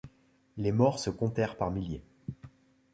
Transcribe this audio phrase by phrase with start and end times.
[0.57, 2.03] Les morts se comptèrent par milliers.